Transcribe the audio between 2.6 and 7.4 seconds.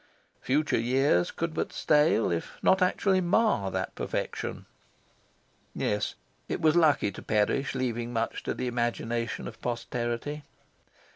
not actually mar, that perfection. Yes, it was lucky to